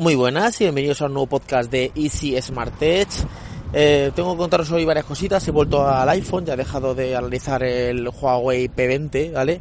[0.00, 3.06] Muy buenas y bienvenidos a un nuevo podcast de Easy Smart Tech.
[3.74, 5.46] Eh, tengo que contaros hoy varias cositas.
[5.46, 9.60] He vuelto al iPhone, ya he dejado de analizar el Huawei P20, ¿vale?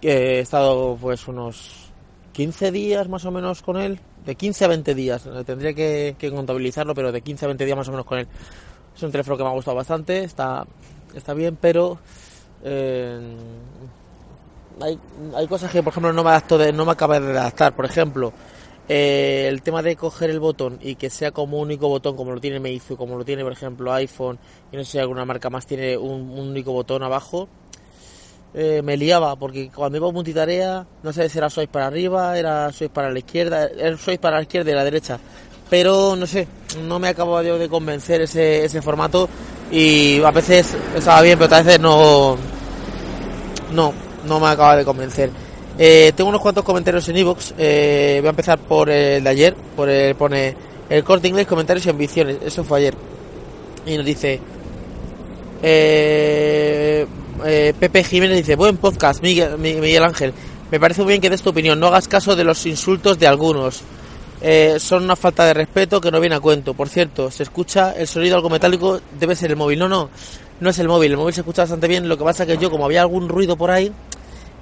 [0.00, 1.90] he estado pues unos
[2.32, 5.28] 15 días más o menos con él, de 15 a 20 días.
[5.44, 8.28] Tendría que, contabilizarlo, pero de 15 a 20 días más o menos con él.
[8.96, 10.66] Es un teléfono que me ha gustado bastante, está,
[11.14, 11.98] está bien, pero
[12.64, 13.36] eh,
[14.80, 14.98] hay,
[15.36, 17.76] hay cosas que por ejemplo no me adapto de, no me acaba de adaptar.
[17.76, 18.32] Por ejemplo,
[18.94, 22.42] eh, el tema de coger el botón y que sea como único botón, como lo
[22.42, 24.38] tiene Meizu, como lo tiene por ejemplo iPhone,
[24.70, 27.48] y no sé si alguna marca más tiene un, único botón abajo,
[28.52, 32.38] eh, me liaba, porque cuando iba a multitarea, no sé si era sois para arriba,
[32.38, 35.18] era sois para la izquierda, era sois para la izquierda y la derecha,
[35.70, 36.46] pero no sé,
[36.82, 39.26] no me acabo de convencer ese, ese formato
[39.70, 42.36] y a veces estaba bien, pero a veces no,
[43.72, 43.94] no,
[44.26, 45.30] no me acaba de convencer.
[45.78, 47.52] Eh, tengo unos cuantos comentarios en iVoox.
[47.58, 49.54] Eh, voy a empezar por el de ayer.
[49.76, 50.54] Por el, pone
[50.88, 52.36] el corte inglés, comentarios y ambiciones.
[52.44, 52.94] Eso fue ayer.
[53.86, 54.40] Y nos dice.
[55.62, 57.06] Eh,
[57.78, 60.32] Pepe Jiménez dice: Buen podcast, Miguel, Miguel Ángel.
[60.70, 61.78] Me parece muy bien que des tu opinión.
[61.80, 63.82] No hagas caso de los insultos de algunos.
[64.78, 66.74] son una falta de respeto que no viene a cuento.
[66.74, 69.78] Por cierto, se escucha el sonido algo metálico, debe ser el móvil.
[69.78, 70.10] No, no,
[70.60, 71.12] no es el móvil.
[71.12, 72.08] El móvil se escucha bastante bien.
[72.08, 73.92] Lo que pasa que yo, como había algún ruido por ahí,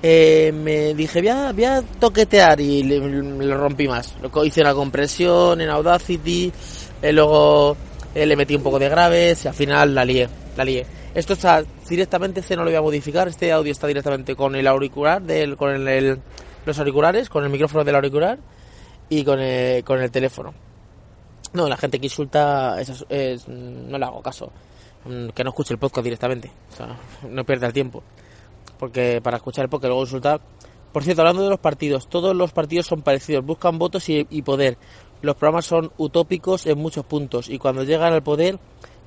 [0.03, 4.15] eh, me dije, voy a, toquetear y lo rompí más.
[4.45, 6.51] Hice una compresión en Audacity,
[7.03, 7.77] eh, luego
[8.15, 10.87] eh, le metí un poco de graves y al final la lié, la lié.
[11.15, 14.67] Esto está directamente, este no lo voy a modificar, este audio está directamente con el
[14.67, 16.19] auricular, del, con el,
[16.65, 18.39] los auriculares, con el micrófono del auricular
[19.09, 20.55] y con el, con el teléfono.
[21.53, 22.77] No, la gente que insulta,
[23.49, 24.51] no le hago caso.
[25.05, 26.97] Mm, que no escuche el podcast directamente, o sea,
[27.29, 28.03] no pierda el tiempo
[28.81, 30.41] porque para escuchar el luego insultar.
[30.91, 34.79] Por cierto, hablando de los partidos, todos los partidos son parecidos, buscan votos y, poder.
[35.23, 38.59] Los programas son utópicos en muchos puntos y cuando llegan al poder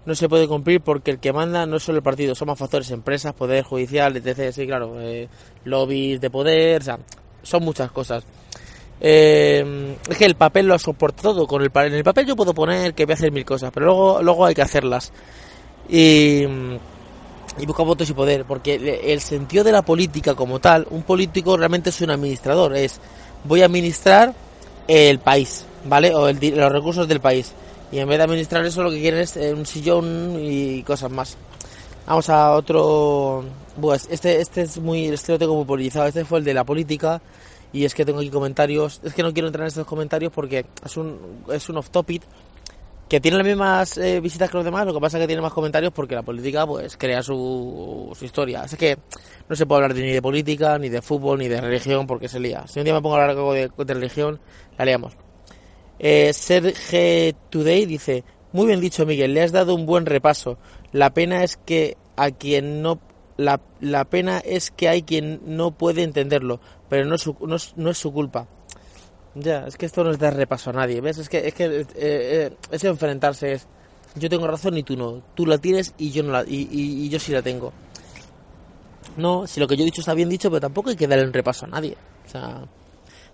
[0.06, 2.60] no se puede cumplir porque el que manda no es solo el partido, son más
[2.60, 4.54] factores, empresas, poder judicial, etc.
[4.54, 5.28] Sí, claro, eh,
[5.66, 7.00] lobbies de poder, o sea,
[7.42, 8.24] son muchas cosas.
[9.02, 11.48] Eh, es que el papel lo soporta todo.
[11.48, 13.88] Con el, en el papel yo puedo poner que voy a hacer mil cosas, pero
[13.88, 15.12] luego, luego hay que hacerlas.
[15.90, 16.46] Y
[17.58, 21.56] y busca votos y poder, porque el sentido de la política como tal, un político
[21.56, 23.00] realmente es un administrador, es
[23.44, 24.34] voy a administrar
[24.88, 26.14] el país, ¿vale?
[26.14, 27.54] O los recursos del país.
[27.92, 31.12] Y en vez de administrar eso lo que quieren es eh, un sillón y cosas
[31.12, 31.38] más.
[32.08, 33.46] Vamos a otro...
[33.80, 35.08] Pues este, este es muy...
[35.08, 36.08] Este lo tengo muy politizado.
[36.08, 37.22] Este fue el de la política.
[37.72, 39.00] Y es que tengo aquí comentarios.
[39.04, 41.20] Es que no quiero entrar en estos comentarios porque es un,
[41.52, 42.24] es un off topic
[43.08, 45.42] que tiene las mismas eh, visitas que los demás, lo que pasa es que tiene
[45.42, 48.62] más comentarios porque la política pues crea su, su historia.
[48.62, 48.98] Así que
[49.48, 52.40] no se puede hablar ni de política, ni de fútbol, ni de religión porque se
[52.40, 52.66] lía.
[52.68, 54.40] Si un día me pongo a hablar algo de, religión,
[54.78, 55.14] la leamos.
[56.00, 60.58] Eh, Serge Today dice, muy bien dicho Miguel, le has dado un buen repaso.
[60.92, 63.00] La pena es que a quien no...
[63.36, 67.98] La, la pena es que hay quien no puede entenderlo, pero no no no es
[67.98, 68.48] su culpa.
[69.36, 71.18] Ya, es que esto no es dar repaso a nadie, ¿ves?
[71.18, 73.68] Es que, es que eh, eh, es enfrentarse, es
[74.16, 77.10] yo tengo razón y tú no, tú la tienes y yo no la, y, y,
[77.10, 77.74] yo sí la tengo.
[79.18, 81.26] No, si lo que yo he dicho está bien dicho, pero tampoco hay que darle
[81.26, 81.98] un repaso a nadie.
[82.26, 82.64] O sea,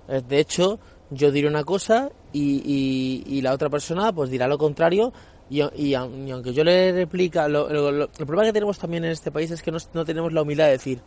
[0.08, 4.58] eh, de hecho, yo diré una cosa y, y, la otra persona pues dirá lo
[4.58, 5.12] contrario
[5.50, 9.52] y, y, aunque yo le replica, lo, el problema que tenemos también en este país
[9.52, 11.02] es que no, no tenemos la humildad de decir,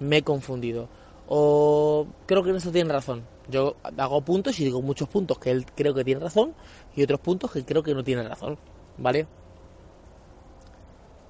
[0.00, 0.88] me he confundido
[1.34, 3.22] o creo que en eso tiene razón.
[3.48, 6.54] Yo hago puntos y digo muchos puntos que él creo que tiene razón
[6.94, 8.58] y otros puntos que creo que no tiene razón,
[8.98, 9.26] ¿vale?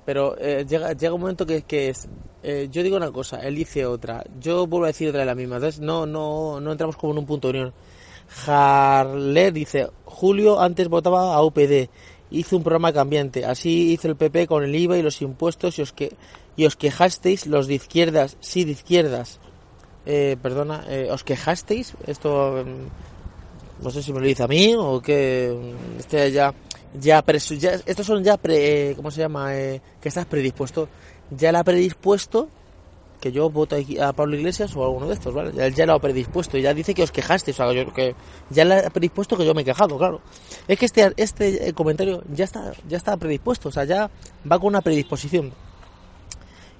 [0.05, 2.09] Pero eh, llega, llega un momento que, que es,
[2.43, 5.37] eh, yo digo una cosa, él dice otra, yo vuelvo a decir otra de la
[5.37, 7.75] misma, entonces no, no, no entramos como en un punto de unión.
[8.45, 11.89] Harler dice, Julio antes votaba a UPD,
[12.33, 15.83] hizo un programa cambiante, así hizo el PP con el IVA y los impuestos y
[15.83, 16.17] os, que,
[16.57, 19.39] y os quejasteis los de izquierdas, sí de izquierdas,
[20.07, 21.95] eh, perdona, eh, ¿os quejasteis?
[22.07, 26.55] Esto, mm, no sé si me lo dice a mí o que mm, este ya,
[26.95, 29.57] ya, ya estos son ya, pre, eh, ¿cómo se llama?
[29.57, 30.89] Eh, que estás predispuesto.
[31.31, 32.49] Ya la predispuesto
[33.23, 35.53] que yo voto a Pablo Iglesias o a alguno de estos, ¿vale?
[35.55, 38.17] Ya, ya lo ha predispuesto y ya dice que os quejasteis, o sea, yo, que
[38.51, 40.21] ya le ha predispuesto que yo me he quejado, claro.
[40.67, 44.11] Es que este, este comentario ya está, ya está predispuesto, o sea, ya
[44.51, 45.53] va con una predisposición.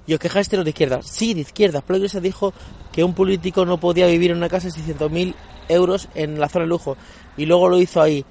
[0.05, 1.01] Y os quejaste los de izquierda.
[1.01, 1.81] Sí, de izquierda.
[1.81, 2.53] Pablo Iglesias dijo
[2.91, 5.33] que un político no podía vivir en una casa de 600.000
[5.69, 6.97] euros en la zona de lujo.
[7.37, 8.25] Y luego lo hizo ahí.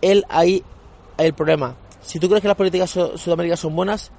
[0.00, 0.64] Él ahí
[1.18, 1.76] el problema.
[2.02, 4.10] Si tú crees que las políticas de Sudamérica son buenas,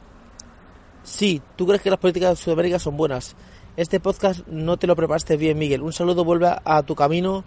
[1.04, 3.36] sí, tú crees que las políticas de Sudamérica son buenas.
[3.76, 5.82] Este podcast no te lo preparaste bien, Miguel.
[5.82, 7.44] Un saludo, vuelve a tu camino.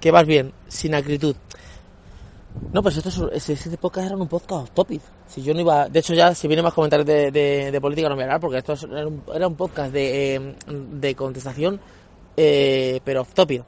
[0.00, 1.34] que vas bien, sin acritud.
[2.72, 5.00] No, pues esto es, este podcast era un podcast topic.
[5.26, 8.14] Si yo no iba, de hecho ya si viene más comentarios de, de, política no
[8.14, 8.74] voy a porque esto
[9.34, 11.80] era un, podcast de, eh, de contestación,
[12.36, 13.64] eh, pero off topic.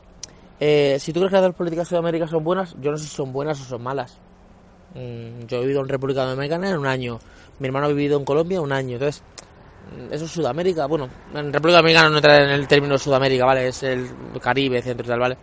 [0.58, 3.14] Eh, si tú crees que las políticas de Sudamérica son buenas, yo no sé si
[3.14, 4.18] son buenas o son malas.
[4.94, 7.18] Mm, yo he vivido en República Dominicana en un año,
[7.58, 9.22] mi hermano ha vivido en Colombia un año, entonces
[9.96, 13.68] mm, eso es Sudamérica, bueno, en República Dominicana no entra en el término Sudamérica, ¿vale?
[13.68, 14.10] Es el
[14.40, 15.38] Caribe, centro y tal, ¿vale?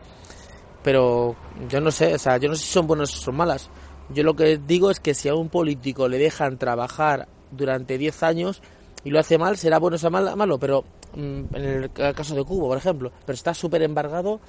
[0.88, 1.36] Pero
[1.70, 3.70] yo no sé, o sea, yo no sé si son buenas o son malas.
[4.08, 8.24] Yo lo que digo es que si a un político le dejan trabajar durante 10
[8.24, 8.62] años
[9.04, 12.46] y lo hace mal, será bueno o sea malo, pero mm, en el caso de
[12.46, 14.40] Cuba, por ejemplo, pero está súper embargado,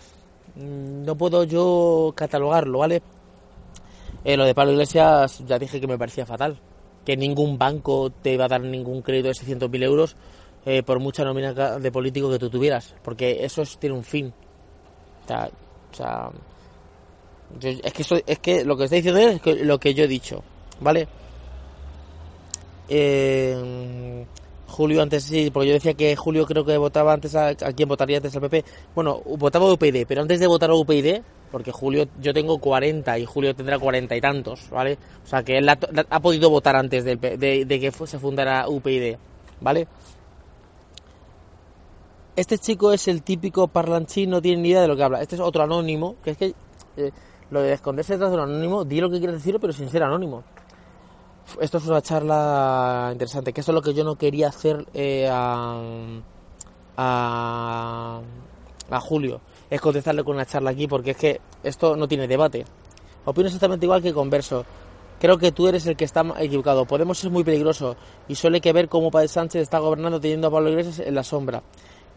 [0.54, 3.02] mm, no puedo yo catalogarlo, ¿vale?
[4.22, 6.60] Eh, lo de Pablo Iglesias ya dije que me parecía fatal,
[7.04, 10.16] que ningún banco te iba a dar ningún crédito de 600.000 euros
[10.64, 14.32] eh, por mucha nómina de político que tú tuvieras, porque eso tiene un fin.
[15.24, 15.50] O sea,
[15.92, 16.30] o sea,
[17.60, 20.42] es que es que lo que está diciendo es lo que yo he dicho,
[20.80, 21.08] ¿vale?
[22.88, 24.24] Eh,
[24.66, 27.88] Julio antes sí, porque yo decía que Julio creo que votaba antes a, a quién
[27.88, 28.64] votaría antes al PP.
[28.94, 31.20] Bueno, votaba a UPyD, pero antes de votar a UPyD,
[31.50, 34.98] porque Julio yo tengo 40 y Julio tendrá 40 y tantos, ¿vale?
[35.24, 39.16] O sea que él ha, podido votar antes de, de, de que se fundara UPyD,
[39.60, 39.88] ¿vale?
[42.38, 45.20] Este chico es el típico parlanchín, no tiene ni idea de lo que habla.
[45.20, 46.54] Este es otro anónimo, que es que
[46.96, 47.10] eh,
[47.50, 50.04] lo de esconderse detrás de un anónimo, di lo que quieres decir, pero sin ser
[50.04, 50.44] anónimo.
[51.60, 55.28] Esto es una charla interesante, que eso es lo que yo no quería hacer eh,
[55.28, 55.80] a,
[59.00, 62.64] Julio, es contestarle con una charla aquí, porque es que esto no tiene debate.
[63.24, 64.64] Opino exactamente igual que Converso.
[65.18, 66.84] Creo que tú eres el que está equivocado.
[66.84, 67.96] Podemos ser muy peligroso
[68.28, 71.24] y suele que ver cómo Padre Sánchez está gobernando teniendo a Pablo Iglesias en la
[71.24, 71.64] sombra.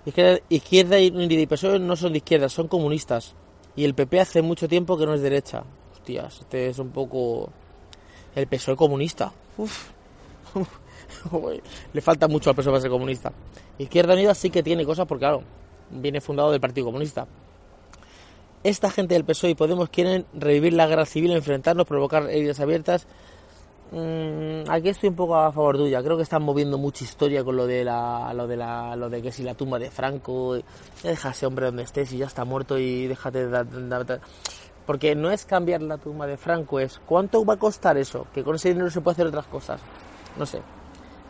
[0.06, 3.36] Izquierda, izquierda y PSOE no son de izquierda, son comunistas.
[3.76, 5.64] Y el PP hace mucho tiempo que no es derecha.
[5.94, 7.50] Hostias, este es un poco...
[8.36, 9.32] El PSOE comunista.
[9.58, 9.90] Uf.
[11.94, 13.32] Le falta mucho al PSOE para ser comunista.
[13.78, 15.44] Izquierda Unida sí que tiene cosas porque, claro,
[15.92, 17.28] viene fundado del Partido Comunista.
[18.64, 23.08] Esta gente del PSOE y Podemos quieren revivir la guerra civil, enfrentarnos, provocar heridas abiertas
[23.92, 26.02] Mm, aquí estoy un poco a favor tuya.
[26.02, 29.22] Creo que están moviendo mucha historia con lo de la, lo de la, lo de
[29.22, 30.58] que si la tumba de Franco,
[31.04, 34.20] deja ese hombre donde estés y ya está muerto y déjate de,
[34.86, 38.44] porque no es cambiar la tumba de Franco, es cuánto va a costar eso, que
[38.44, 39.82] con ese dinero se puede hacer otras cosas.
[40.38, 40.62] No sé.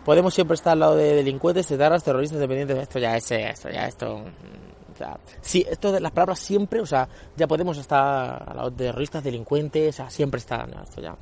[0.06, 2.78] Podemos siempre estar al lado de delincuentes, etarras, terroristas, dependientes.
[2.78, 4.16] Esto ya es, esto ya esto.
[4.16, 8.72] O sea, sí, esto de las palabras siempre, o sea, ya podemos estar al lado
[8.72, 11.16] de terroristas, delincuentes, o sea, siempre están, esto ya.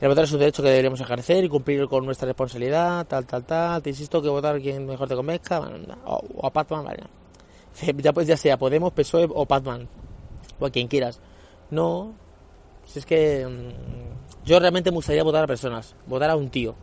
[0.00, 3.44] El votar es un derecho que deberíamos ejercer y cumplir con nuestra responsabilidad, tal, tal,
[3.44, 3.82] tal.
[3.82, 5.60] Te insisto que votar quien mejor te convenzca,
[6.06, 7.02] o, a Patman, vale.
[8.02, 9.86] Ya, pues ya sea Podemos, PSOE o Patman,
[10.58, 11.20] o a quien quieras.
[11.70, 12.14] No,
[12.86, 16.74] si es que mm, yo realmente me gustaría votar a personas, votar a un tío.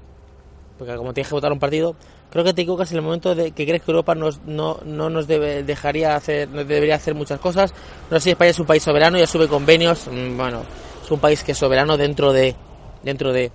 [0.78, 1.96] Porque como tienes que votar a un partido,
[2.30, 5.10] creo que te equivocas en el momento de que crees que Europa nos, no, no
[5.10, 7.74] nos debe, dejaría hacer, no debería hacer muchas cosas.
[8.12, 10.62] No sé si España es un país soberano, ya sube convenios, mm, bueno,
[11.04, 12.56] es un país que es soberano dentro de
[13.08, 13.52] dentro de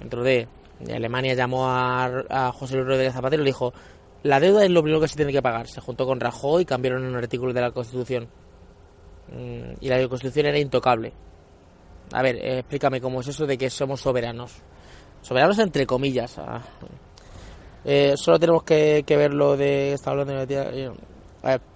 [0.00, 0.48] dentro de
[0.92, 3.72] Alemania llamó a, José Luis Rodríguez Zapatero y le dijo
[4.22, 5.68] la deuda es lo primero que se tiene que pagar.
[5.68, 8.26] Se juntó con Rajoy y cambiaron un artículo de la Constitución.
[9.28, 11.12] Mm, y la Constitución era intocable.
[12.10, 14.52] A ver, eh, explícame cómo es eso de que somos soberanos.
[15.20, 16.38] Soberanos entre comillas.
[16.38, 16.62] Ah.
[17.84, 19.92] Eh, solo tenemos que, ver lo de...
[19.92, 20.54] Está hablando de...
[20.54, 20.90] Eh,
[21.42, 21.73] a ver.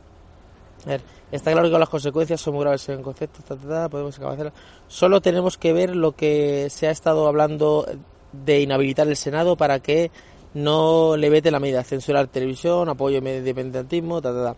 [0.87, 1.01] A ver.
[1.31, 3.45] Está claro que las consecuencias son muy graves en conceptos,
[3.91, 4.53] podemos acabar
[4.87, 7.87] Solo tenemos que ver lo que se ha estado hablando
[8.33, 10.11] de inhabilitar el Senado para que
[10.55, 14.57] no le vete la medida, censurar televisión, apoyo independentismo, ta,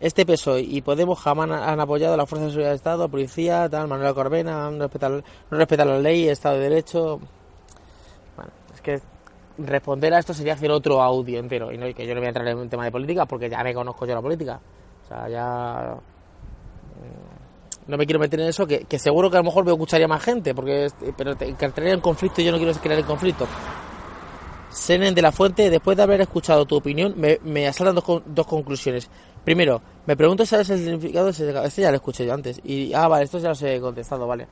[0.00, 3.68] este PSOE y Podemos jamás han apoyado a las fuerzas de seguridad del Estado, policía,
[3.70, 5.22] tal, Manuel Corbena, no respetar, no
[5.58, 7.20] respetar la ley, Estado de Derecho.
[8.36, 9.00] Bueno, es que
[9.58, 12.28] responder a esto sería hacer otro audio entero y no que yo no voy a
[12.28, 14.60] entrar en un tema de política porque ya me conozco yo la política
[15.28, 15.96] ya
[16.96, 20.06] mm, no me quiero meter en eso, que, seguro que a lo mejor me escucharía
[20.06, 23.46] más gente, porque pero entraría en conflicto y yo no quiero crear el conflicto.
[24.70, 28.46] Senen de la Fuente, después de haber escuchado tu opinión, me, me asaltan dos, dos
[28.46, 29.10] conclusiones.
[29.44, 31.66] Primero, me pregunto si sabes el significado de ese...
[31.66, 32.60] Este ya lo escuché yo antes.
[32.62, 34.46] Y, ah, vale, esto ya lo he contestado, vale.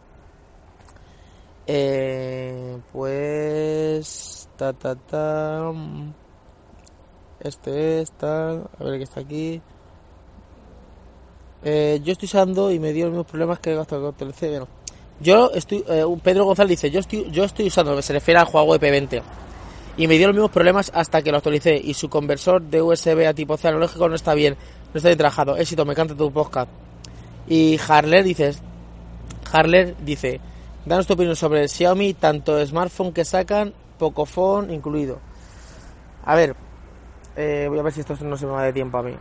[1.67, 4.49] Eh, pues...
[4.57, 5.73] Ta, ta, ta...
[7.38, 8.69] Este es tal...
[8.79, 9.62] A ver qué está aquí...
[11.65, 14.49] Eh, yo estoy usando y me dio los mismos problemas que con TLC.
[14.49, 14.69] Bueno,
[15.21, 18.53] yo estoy, eh, Pedro González dice, yo estoy, yo estoy usando, se refiere al de
[18.53, 19.23] P20.
[19.97, 21.77] Y me dio los mismos problemas hasta que lo actualicé.
[21.77, 24.57] Y su conversor de USB a tipo C analógico no está bien,
[24.95, 25.57] no está bien trabajado.
[25.57, 26.71] Éxito, me encanta tu podcast.
[27.49, 28.62] Y Harler dices,
[29.50, 30.41] Harler dice,
[30.87, 35.19] danos tu opinión sobre el Xiaomi, tanto smartphone que sacan, Pocophone incluido.
[36.25, 36.55] A ver,
[37.37, 39.15] eh, voy a ver si esto no se me va de tiempo a mí.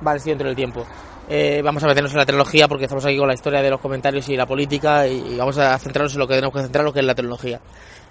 [0.00, 0.84] Vale, estoy dentro del tiempo.
[1.28, 3.80] Eh, vamos a meternos en la tecnología porque estamos aquí con la historia de los
[3.80, 6.92] comentarios y la política y, vamos a centrarnos en lo que tenemos que centrar, lo
[6.92, 7.60] que es la tecnología.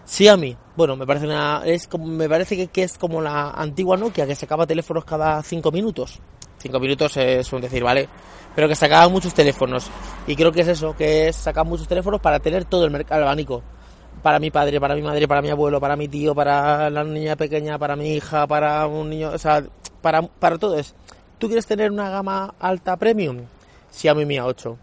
[0.06, 4.28] Xiaomi, bueno, me parece una, es como, me parece que, es como la antigua Nokia
[4.28, 6.20] que sacaba teléfonos cada 5 minutos.
[6.58, 8.10] 5 minutos es un decir, ¿vale?
[8.54, 9.90] Pero que sacaba muchos teléfonos.
[10.28, 13.24] Y creo que es eso, que es sacar muchos teléfonos para tener todo el mercado
[13.24, 13.64] abanico.
[14.22, 17.36] Para mi padre, para mi madre, para mi abuelo, para mi tío, para la niña
[17.36, 19.64] pequeña, para mi hija, para un niño, o sea,
[20.02, 20.96] para, para todo eso.
[21.38, 23.42] ¿Tú quieres tener una gama alta premium?
[23.92, 24.78] Xiaomi Mi A8.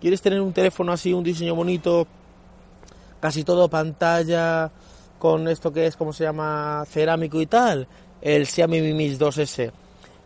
[0.00, 2.06] ¿Quieres tener un teléfono así, un diseño bonito,
[3.20, 4.70] casi todo pantalla,
[5.18, 7.86] con esto que es, como se llama, cerámico y tal?
[8.22, 9.70] El Xiaomi Mi Mix 2S.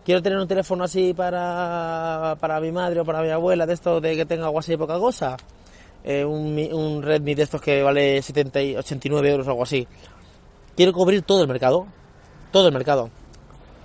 [0.05, 4.01] Quiero tener un teléfono así para, para mi madre o para mi abuela, de esto
[4.01, 5.37] de que tenga algo así de poca cosa.
[6.05, 9.87] Eh, un, un Redmi de estos que vale 70 y 89 euros o algo así.
[10.77, 11.87] Quiero cubrir todo el mercado.
[12.53, 13.11] Todo el mercado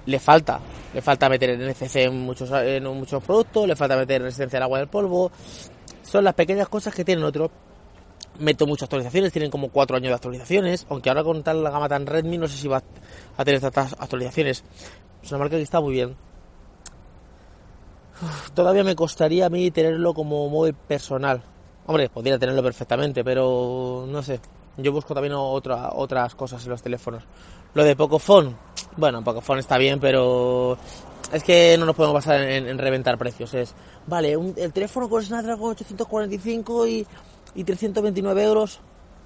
[0.08, 0.60] le falta.
[0.94, 4.80] Le falta meter NFC en muchos, en muchos productos, le falta meter resistencia al agua
[4.80, 5.32] del polvo.
[6.02, 7.52] Son las pequeñas cosas que tienen otros.
[8.40, 11.90] Meto muchas actualizaciones, tienen como cuatro años de actualizaciones, aunque ahora con tal la gama
[11.90, 12.82] tan Redmi no sé si va
[13.36, 14.64] a tener tantas actualizaciones.
[15.24, 16.16] Es una marca que está muy bien.
[18.54, 21.42] todavía me costaría a mí tenerlo como móvil personal.
[21.88, 24.40] Hombre, podría tenerlo perfectamente, pero no sé.
[24.78, 27.24] Yo busco también otra, otras cosas en los teléfonos.
[27.74, 28.56] Lo de Pocophone,
[28.98, 30.78] bueno, Pocophone está bien, pero
[31.32, 33.54] es que no nos podemos basar en, reventar precios.
[33.54, 33.74] Es,
[34.06, 37.08] vale, el teléfono con Snapdragon 845 y,
[37.56, 38.80] y 329 euros.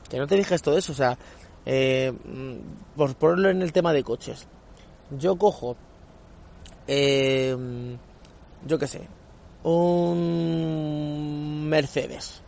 [0.09, 1.17] Que no te dijes todo eso, o sea,
[1.65, 2.11] eh,
[2.95, 4.45] por ponerlo en el tema de coches.
[5.17, 5.77] Yo cojo,
[6.87, 7.55] eh,
[8.65, 9.07] yo qué sé,
[9.63, 12.41] un Mercedes.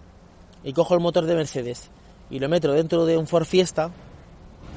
[0.63, 1.89] Y cojo el motor de Mercedes
[2.29, 3.91] y lo meto dentro de un Ford Fiesta,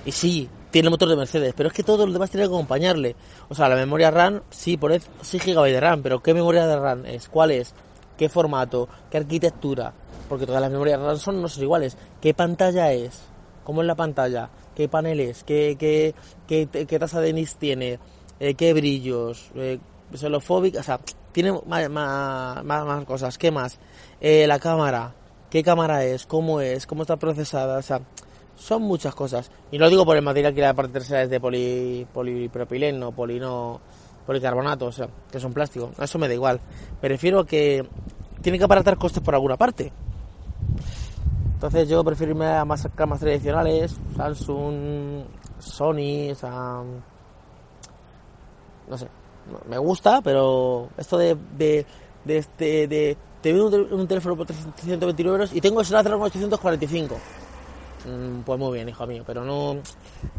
[0.05, 2.53] y sí, tiene el motor de Mercedes, pero es que todo lo demás tiene que
[2.53, 3.17] acompañarle.
[3.49, 6.79] O sea, la memoria RAM, sí, por 6 GB de RAM, pero ¿qué memoria de
[6.79, 7.31] RAM es?
[7.31, 7.73] ¿Cuál es?
[8.19, 8.87] ¿Qué formato?
[9.11, 9.95] ¿Qué arquitectura?
[10.29, 11.97] Porque todas las memorias RAM son no son iguales.
[12.21, 13.23] ¿Qué pantalla es?
[13.65, 14.51] ¿Cómo es la pantalla?
[14.75, 15.45] ¿Qué paneles?
[15.45, 16.15] ¿Qué, qué,
[16.47, 17.99] qué, tasa de nits tiene?
[18.39, 19.53] Eh, ¿Qué brillos?
[19.55, 19.79] Eh,
[20.13, 21.01] O sea,
[21.33, 23.39] tiene más, más, más, cosas.
[23.39, 23.79] ¿Qué más?
[24.21, 25.15] Eh, la cámara
[25.51, 28.01] qué cámara es, cómo es, cómo está procesada, o sea,
[28.57, 29.51] son muchas cosas.
[29.71, 33.81] Y no digo por el material que la parte trasera es de poli, polipropileno, polino,
[34.27, 36.61] policarbonato, o sea, que son plásticos, eso me da igual.
[37.01, 37.87] Me refiero que
[38.43, 39.93] tiene que aparatar costes por alguna parte.
[41.55, 45.25] Entonces yo prefiero irme a más camas tradicionales, Samsung,
[45.59, 46.83] Sony, o sea,
[48.89, 49.09] no sé,
[49.69, 51.87] me gusta, pero esto de, de,
[52.25, 57.17] de, este, de te veo un, teléfono por 329 euros y tengo el Snapdragon 845.
[58.07, 59.77] Mm, pues muy bien, hijo mío, pero no.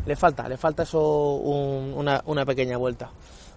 [0.05, 3.11] Le falta, le falta eso una, una, pequeña vuelta.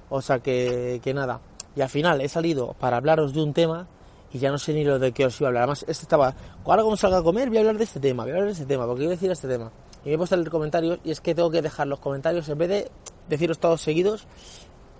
[0.08, 1.40] O sea que, que nada.
[1.76, 3.86] Y al final he salido para hablaros de un tema
[4.32, 5.62] y ya no sé ni lo de qué os iba a hablar.
[5.62, 6.34] Además, este estaba.
[6.64, 8.52] Ahora, como salga a comer, voy a hablar de este tema, voy a hablar de
[8.52, 9.70] este tema, porque quiero decir este tema.
[10.04, 12.48] Y me he puesto a leer comentarios y es que tengo que dejar los comentarios
[12.48, 12.90] en vez de
[13.28, 14.26] deciros todos seguidos,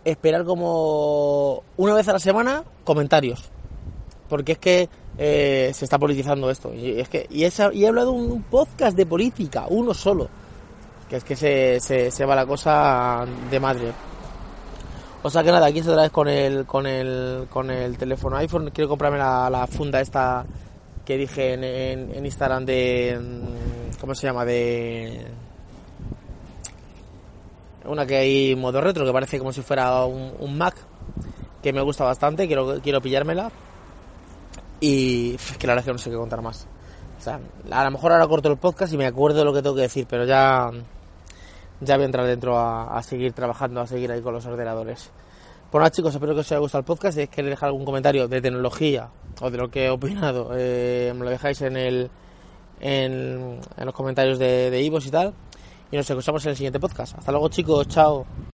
[0.04, 3.50] esperar como una vez a la semana comentarios
[4.30, 4.88] porque es que
[5.22, 6.72] eh, se está politizando esto.
[6.72, 10.30] Y es que y, he hablado de un podcast de política, uno solo,
[11.10, 13.92] que es que se, va la cosa de madre.
[15.22, 18.70] O sea que nada, aquí otra vez con el, con el, con el teléfono iPhone.
[18.72, 20.46] Quiero comprarme la, funda esta
[21.04, 23.20] que dije en, Instagram de...
[23.20, 24.46] Mm, ¿Cómo se llama?
[24.46, 25.26] De...
[27.84, 30.76] Una que hay modo retro, que parece como si fuera un, un Mac,
[31.62, 33.50] que me gusta bastante, quiero, quiero pillármela
[34.80, 36.66] y es que la verdad es que no sé qué contar más.
[37.18, 37.38] O sea,
[37.70, 39.82] a lo mejor ahora corto el podcast y me acuerdo de lo que tengo que
[39.82, 40.70] decir, pero ya,
[41.80, 45.10] ya voy a entrar dentro a, seguir trabajando, a seguir ahí con los ordenadores.
[45.72, 47.18] Nada chicos, espero que os haya gustado el podcast.
[47.18, 49.10] Si queréis dejar algún comentario de tecnología
[49.40, 52.10] o de lo que he opinado, eh, me lo dejáis en el
[52.80, 55.34] en, los comentarios de Ivos y tal.
[55.92, 57.18] Y nos escuchamos en el siguiente podcast.
[57.18, 58.26] Hasta luego chicos, chao.